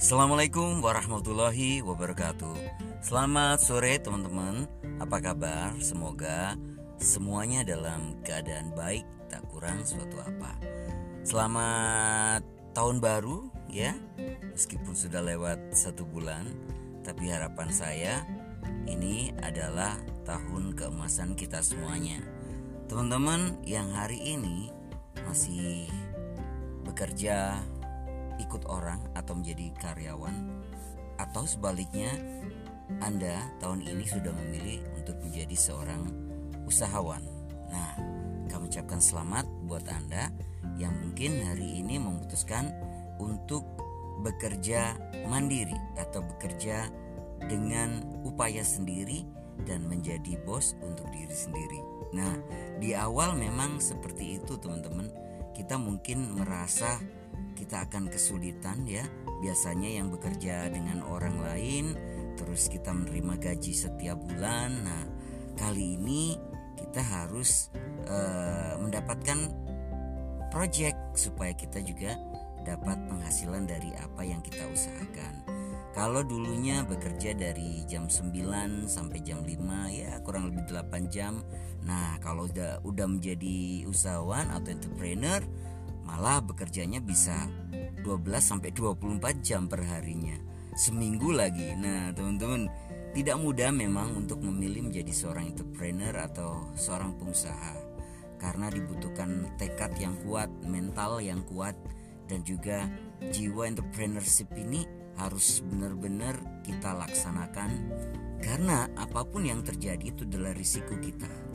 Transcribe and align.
Assalamualaikum 0.00 0.80
warahmatullahi 0.80 1.84
wabarakatuh. 1.84 2.56
Selamat 3.04 3.60
sore 3.60 4.00
teman-teman. 4.00 4.64
Apa 4.96 5.20
kabar? 5.20 5.76
Semoga 5.76 6.56
semuanya 6.96 7.60
dalam 7.68 8.16
keadaan 8.24 8.72
baik 8.72 9.04
Tak 9.28 9.44
kurang 9.52 9.84
suatu 9.84 10.16
apa. 10.24 10.56
Selamat 11.20 12.40
tahun 12.72 12.96
baru 12.96 13.52
ya. 13.68 13.92
Meskipun 14.56 14.96
sudah 14.96 15.20
lewat 15.20 15.76
satu 15.76 16.08
bulan 16.08 16.48
Tapi 17.04 17.28
harapan 17.28 17.68
saya 17.68 18.24
Ini 18.88 19.36
adalah 19.44 20.00
tahun 20.24 20.80
keemasan 20.80 21.36
kita 21.36 21.60
semuanya. 21.60 22.24
Teman-teman 22.88 23.52
yang 23.68 23.92
hari 23.92 24.16
ini 24.16 24.72
Masih 25.28 25.92
bekerja 26.88 27.60
ikut 28.40 28.64
orang 28.68 29.00
atau 29.12 29.36
menjadi 29.36 29.72
karyawan 29.78 30.34
atau 31.20 31.44
sebaliknya 31.44 32.10
Anda 33.04 33.44
tahun 33.60 33.84
ini 33.84 34.04
sudah 34.08 34.32
memilih 34.34 34.82
untuk 34.96 35.20
menjadi 35.20 35.54
seorang 35.54 36.08
usahawan. 36.64 37.22
Nah, 37.70 37.92
kami 38.50 38.66
ucapkan 38.66 38.98
selamat 38.98 39.46
buat 39.68 39.84
Anda 39.86 40.32
yang 40.74 40.96
mungkin 40.98 41.44
hari 41.44 41.84
ini 41.84 42.00
memutuskan 42.00 42.72
untuk 43.20 43.62
bekerja 44.24 44.96
mandiri 45.28 45.76
atau 45.96 46.24
bekerja 46.24 46.88
dengan 47.46 48.04
upaya 48.26 48.60
sendiri 48.60 49.24
dan 49.64 49.84
menjadi 49.88 50.40
bos 50.44 50.76
untuk 50.84 51.08
diri 51.12 51.32
sendiri. 51.32 51.80
Nah, 52.16 52.32
di 52.80 52.96
awal 52.96 53.36
memang 53.36 53.78
seperti 53.78 54.40
itu, 54.40 54.56
teman-teman. 54.56 55.08
Kita 55.52 55.76
mungkin 55.76 56.40
merasa 56.40 56.96
kita 57.60 57.84
akan 57.84 58.08
kesulitan 58.08 58.88
ya. 58.88 59.04
Biasanya 59.44 60.00
yang 60.00 60.08
bekerja 60.08 60.72
dengan 60.72 61.04
orang 61.04 61.36
lain 61.44 61.92
terus 62.40 62.72
kita 62.72 62.96
menerima 62.96 63.36
gaji 63.36 63.72
setiap 63.76 64.16
bulan. 64.16 64.72
Nah, 64.80 65.04
kali 65.60 66.00
ini 66.00 66.40
kita 66.80 67.04
harus 67.04 67.68
uh, 68.08 68.80
mendapatkan 68.80 69.52
project 70.48 70.96
supaya 71.14 71.52
kita 71.52 71.84
juga 71.84 72.16
dapat 72.64 72.96
penghasilan 73.08 73.68
dari 73.68 73.92
apa 73.96 74.24
yang 74.24 74.40
kita 74.40 74.64
usahakan. 74.68 75.60
Kalau 75.90 76.22
dulunya 76.22 76.86
bekerja 76.86 77.34
dari 77.34 77.82
jam 77.90 78.06
9 78.06 78.86
sampai 78.86 79.18
jam 79.26 79.42
5 79.42 79.58
ya 79.90 80.22
kurang 80.22 80.54
lebih 80.54 80.70
8 80.70 81.10
jam. 81.10 81.42
Nah, 81.82 82.14
kalau 82.22 82.46
udah 82.46 82.78
udah 82.86 83.06
menjadi 83.10 83.84
usahawan 83.90 84.54
atau 84.54 84.70
entrepreneur 84.70 85.42
Malah 86.10 86.42
bekerjanya 86.42 86.98
bisa 86.98 87.46
12 88.02 88.02
sampai 88.42 88.74
24 88.74 89.46
jam 89.46 89.70
per 89.70 89.86
harinya. 89.86 90.34
Seminggu 90.74 91.30
lagi. 91.30 91.70
Nah, 91.78 92.10
teman-teman, 92.10 92.66
tidak 93.14 93.38
mudah 93.38 93.70
memang 93.70 94.18
untuk 94.18 94.42
memilih 94.42 94.90
menjadi 94.90 95.14
seorang 95.14 95.54
entrepreneur 95.54 96.14
atau 96.26 96.74
seorang 96.74 97.14
pengusaha 97.14 97.74
karena 98.42 98.66
dibutuhkan 98.72 99.54
tekad 99.54 99.94
yang 100.02 100.18
kuat, 100.26 100.50
mental 100.66 101.22
yang 101.22 101.44
kuat 101.46 101.78
dan 102.26 102.42
juga 102.42 102.90
jiwa 103.30 103.68
entrepreneurship 103.68 104.48
ini 104.56 104.86
harus 105.18 105.60
benar-benar 105.66 106.38
kita 106.64 106.96
laksanakan 106.96 107.70
karena 108.40 108.88
apa 108.96 109.26
pun 109.28 109.44
yang 109.44 109.60
terjadi 109.60 110.16
itu 110.16 110.24
adalah 110.24 110.56
risiko 110.56 110.96
kita 110.96 111.49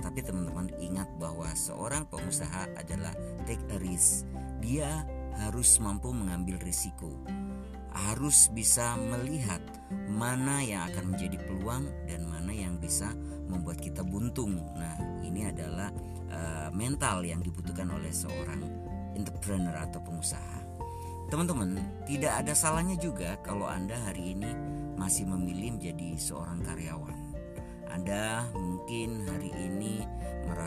tapi 0.00 0.22
teman-teman 0.22 0.70
ingat 0.78 1.08
bahwa 1.18 1.50
seorang 1.54 2.06
pengusaha 2.08 2.70
adalah 2.78 3.12
take 3.44 3.62
a 3.74 3.78
risk. 3.82 4.24
Dia 4.62 5.06
harus 5.38 5.78
mampu 5.78 6.10
mengambil 6.10 6.58
risiko. 6.62 7.10
Harus 7.88 8.50
bisa 8.52 8.94
melihat 8.98 9.62
mana 10.10 10.60
yang 10.60 10.86
akan 10.92 11.14
menjadi 11.14 11.38
peluang 11.46 11.88
dan 12.06 12.26
mana 12.28 12.52
yang 12.52 12.76
bisa 12.78 13.10
membuat 13.48 13.80
kita 13.80 14.04
buntung. 14.04 14.60
Nah, 14.76 14.94
ini 15.24 15.48
adalah 15.48 15.90
uh, 16.30 16.68
mental 16.70 17.24
yang 17.24 17.40
dibutuhkan 17.40 17.88
oleh 17.88 18.12
seorang 18.12 18.60
entrepreneur 19.16 19.74
atau 19.74 19.98
pengusaha. 20.04 20.58
Teman-teman, 21.28 21.76
tidak 22.08 22.40
ada 22.44 22.56
salahnya 22.56 22.96
juga 22.96 23.36
kalau 23.44 23.68
Anda 23.68 24.00
hari 24.08 24.32
ini 24.32 24.48
masih 24.96 25.28
memilih 25.28 25.76
menjadi 25.76 26.16
seorang 26.16 26.64
karyawan. 26.64 27.20
Anda 27.88 28.48
mungkin 28.56 29.28
hari 29.28 29.52
ini 29.52 29.67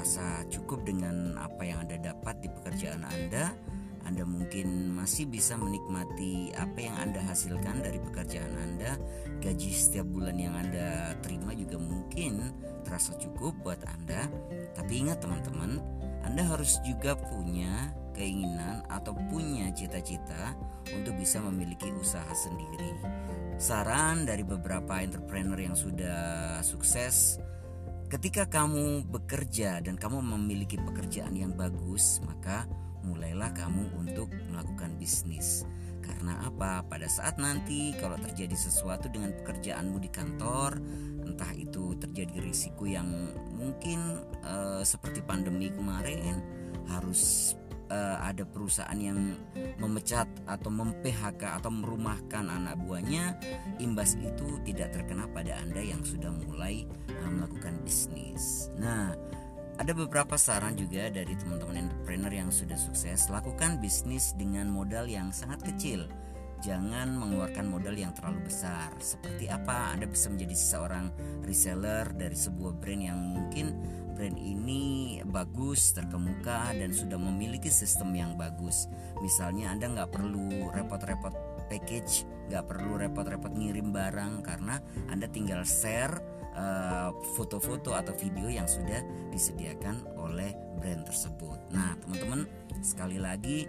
merasa 0.02 0.42
cukup 0.50 0.82
dengan 0.82 1.38
apa 1.38 1.62
yang 1.62 1.86
Anda 1.86 2.02
dapat 2.02 2.42
di 2.42 2.50
pekerjaan 2.50 3.06
Anda. 3.06 3.54
Anda 4.02 4.26
mungkin 4.26 4.98
masih 4.98 5.30
bisa 5.30 5.54
menikmati 5.62 6.50
apa 6.58 6.74
yang 6.90 6.98
Anda 6.98 7.22
hasilkan 7.22 7.86
dari 7.86 8.02
pekerjaan 8.02 8.50
Anda. 8.50 8.98
Gaji 9.46 9.70
setiap 9.70 10.10
bulan 10.10 10.42
yang 10.42 10.58
Anda 10.58 11.14
terima 11.22 11.54
juga 11.54 11.78
mungkin 11.78 12.50
terasa 12.82 13.14
cukup 13.22 13.62
buat 13.62 13.78
Anda. 13.86 14.26
Tapi 14.74 15.06
ingat 15.06 15.22
teman-teman, 15.22 15.78
Anda 16.26 16.50
harus 16.50 16.82
juga 16.82 17.14
punya 17.14 17.94
keinginan 18.18 18.82
atau 18.90 19.14
punya 19.30 19.70
cita-cita 19.70 20.58
untuk 20.98 21.14
bisa 21.14 21.38
memiliki 21.46 21.94
usaha 21.94 22.34
sendiri 22.34 22.98
saran 23.62 24.26
dari 24.26 24.42
beberapa 24.42 25.06
entrepreneur 25.06 25.70
yang 25.70 25.78
sudah 25.78 26.58
sukses 26.66 27.38
ketika 28.12 28.44
kamu 28.44 29.08
bekerja 29.08 29.80
dan 29.80 29.96
kamu 29.96 30.20
memiliki 30.20 30.76
pekerjaan 30.76 31.32
yang 31.32 31.56
bagus 31.56 32.20
maka 32.28 32.68
mulailah 33.08 33.56
kamu 33.56 33.88
untuk 33.98 34.28
melakukan 34.52 35.00
bisnis. 35.00 35.64
Karena 36.04 36.44
apa? 36.44 36.84
Pada 36.86 37.08
saat 37.08 37.40
nanti 37.40 37.96
kalau 37.98 38.20
terjadi 38.20 38.54
sesuatu 38.54 39.08
dengan 39.08 39.32
pekerjaanmu 39.32 39.98
di 40.04 40.10
kantor 40.12 40.76
entah 41.24 41.56
itu 41.56 41.96
terjadi 41.96 42.44
risiko 42.44 42.84
yang 42.84 43.32
mungkin 43.56 44.20
uh, 44.44 44.84
seperti 44.84 45.24
pandemi 45.24 45.72
kemarin 45.72 46.44
harus 46.92 47.56
uh, 47.92 48.24
ada 48.24 48.48
perusahaan 48.48 48.96
yang 48.96 49.36
memecat 49.78 50.26
atau 50.48 50.72
mem-PHK 50.72 51.60
atau 51.60 51.70
merumahkan 51.70 52.48
anak 52.48 52.80
buahnya, 52.88 53.36
imbas 53.84 54.16
itu 54.16 54.64
tidak 54.64 54.96
terkena 54.96 55.28
pada 55.36 55.60
Anda 55.60 55.84
yang 55.84 56.02
sudah 56.08 56.32
mulai 56.32 56.88
uh, 57.12 57.30
melakukan 57.30 57.76
bisnis. 57.84 58.72
Nah, 58.80 59.12
ada 59.76 59.92
beberapa 59.92 60.40
saran 60.40 60.80
juga 60.80 61.12
dari 61.12 61.36
teman-teman 61.36 61.90
entrepreneur 61.90 62.32
yang 62.32 62.52
sudah 62.54 62.80
sukses, 62.80 63.28
lakukan 63.28 63.82
bisnis 63.84 64.32
dengan 64.40 64.72
modal 64.72 65.10
yang 65.12 65.36
sangat 65.36 65.60
kecil. 65.68 66.08
Jangan 66.62 67.18
mengeluarkan 67.18 67.66
modal 67.74 67.98
yang 67.98 68.14
terlalu 68.14 68.46
besar. 68.46 68.94
Seperti 69.02 69.50
apa 69.50 69.98
Anda 69.98 70.06
bisa 70.06 70.30
menjadi 70.30 70.54
seorang 70.54 71.10
reseller 71.42 72.06
dari 72.14 72.38
sebuah 72.38 72.78
brand 72.78 73.02
yang 73.02 73.18
mungkin 73.18 73.74
brand 74.14 74.38
ini 74.38 75.18
bagus, 75.26 75.98
terkemuka 75.98 76.70
dan 76.78 76.94
sudah 76.94 77.18
memiliki 77.18 77.74
sistem 77.74 78.14
yang 78.14 78.38
bagus. 78.38 78.86
Misalnya 79.26 79.74
Anda 79.74 79.90
nggak 79.90 80.14
perlu 80.14 80.70
repot-repot 80.70 81.34
package, 81.66 82.30
nggak 82.54 82.70
perlu 82.70 83.02
repot-repot 83.02 83.50
ngirim 83.58 83.90
barang 83.90 84.46
karena 84.46 84.78
Anda 85.10 85.26
tinggal 85.26 85.66
share 85.66 86.22
eh, 86.54 87.10
foto-foto 87.34 87.98
atau 87.98 88.14
video 88.14 88.54
yang 88.54 88.70
sudah 88.70 89.02
disediakan 89.34 90.14
oleh 90.14 90.54
brand 90.78 91.10
tersebut. 91.10 91.58
Nah, 91.74 91.98
teman-teman, 92.06 92.46
sekali 92.86 93.18
lagi 93.18 93.66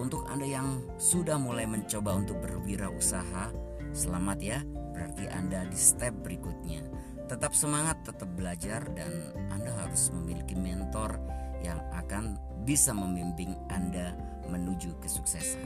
untuk 0.00 0.24
Anda 0.28 0.46
yang 0.48 0.68
sudah 0.96 1.36
mulai 1.36 1.68
mencoba 1.68 2.16
untuk 2.16 2.40
berwirausaha, 2.40 3.52
selamat 3.92 4.38
ya. 4.40 4.60
Berarti 4.92 5.28
Anda 5.28 5.64
di 5.68 5.76
step 5.76 6.12
berikutnya. 6.24 6.84
Tetap 7.28 7.56
semangat, 7.56 8.04
tetap 8.04 8.28
belajar 8.36 8.84
dan 8.92 9.32
Anda 9.52 9.72
harus 9.84 10.12
memiliki 10.12 10.52
mentor 10.52 11.16
yang 11.64 11.80
akan 11.96 12.36
bisa 12.62 12.92
membimbing 12.92 13.56
Anda 13.72 14.14
menuju 14.48 15.00
kesuksesan. 15.00 15.64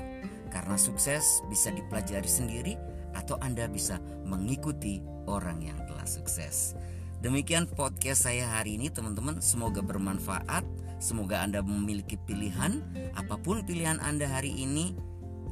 Karena 0.48 0.78
sukses 0.78 1.42
bisa 1.50 1.74
dipelajari 1.74 2.28
sendiri 2.30 2.74
atau 3.18 3.36
Anda 3.42 3.66
bisa 3.66 3.98
mengikuti 4.22 5.02
orang 5.26 5.64
yang 5.64 5.78
telah 5.90 6.06
sukses. 6.06 6.78
Demikian 7.18 7.66
podcast 7.66 8.28
saya 8.28 8.46
hari 8.46 8.78
ini 8.78 8.92
teman-teman, 8.92 9.42
semoga 9.42 9.82
bermanfaat. 9.82 10.62
Semoga 10.96 11.44
Anda 11.44 11.60
memiliki 11.60 12.16
pilihan 12.16 12.80
apa 13.12 13.36
pun 13.36 13.60
pilihan 13.64 14.00
Anda 14.00 14.24
hari 14.28 14.52
ini 14.52 14.96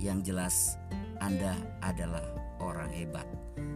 yang 0.00 0.24
jelas 0.24 0.80
Anda 1.20 1.54
adalah 1.84 2.24
orang 2.60 2.90
hebat. 2.90 3.28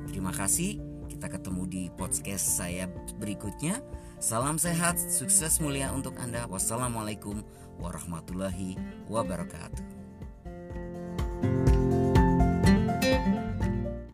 Terima 0.09 0.33
kasih. 0.33 0.81
Kita 1.09 1.29
ketemu 1.29 1.63
di 1.69 1.83
podcast 1.93 2.61
saya 2.61 2.89
berikutnya. 3.17 3.81
Salam 4.21 4.61
sehat, 4.61 5.01
sukses 5.01 5.57
mulia 5.61 5.89
untuk 5.93 6.17
Anda. 6.21 6.45
Wassalamualaikum 6.49 7.45
warahmatullahi 7.81 8.77
wabarakatuh. 9.09 10.08